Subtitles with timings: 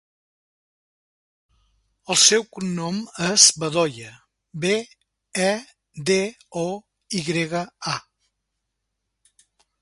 [2.15, 4.09] El seu cognom és Bedoya:
[4.65, 4.73] be,
[5.49, 5.51] e,
[6.09, 6.17] de,
[6.63, 6.65] o,
[7.21, 7.63] i grega,
[7.95, 9.55] a.